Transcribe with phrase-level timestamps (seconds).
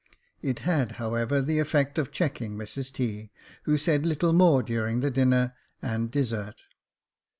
[0.41, 3.29] It had, however, the effect of checking Mrs T.,
[3.65, 6.63] who said little more during the dinner and dessert.